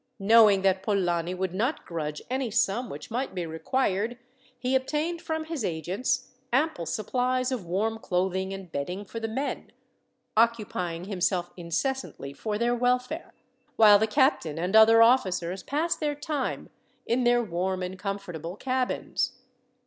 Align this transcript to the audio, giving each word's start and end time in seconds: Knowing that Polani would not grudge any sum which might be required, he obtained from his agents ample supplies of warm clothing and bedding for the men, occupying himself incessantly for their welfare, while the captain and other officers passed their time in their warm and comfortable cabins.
Knowing 0.17 0.63
that 0.63 0.81
Polani 0.81 1.35
would 1.35 1.53
not 1.53 1.85
grudge 1.85 2.23
any 2.27 2.49
sum 2.49 2.89
which 2.89 3.11
might 3.11 3.35
be 3.35 3.45
required, 3.45 4.17
he 4.57 4.73
obtained 4.73 5.21
from 5.21 5.43
his 5.45 5.63
agents 5.63 6.31
ample 6.51 6.87
supplies 6.87 7.51
of 7.51 7.67
warm 7.67 7.99
clothing 7.99 8.51
and 8.51 8.71
bedding 8.71 9.05
for 9.05 9.19
the 9.19 9.27
men, 9.27 9.71
occupying 10.35 11.03
himself 11.05 11.51
incessantly 11.55 12.33
for 12.33 12.57
their 12.57 12.73
welfare, 12.73 13.35
while 13.75 13.99
the 13.99 14.07
captain 14.07 14.57
and 14.57 14.75
other 14.75 15.03
officers 15.03 15.61
passed 15.61 15.99
their 15.99 16.15
time 16.15 16.71
in 17.05 17.23
their 17.23 17.43
warm 17.43 17.83
and 17.83 17.99
comfortable 17.99 18.55
cabins. 18.55 19.33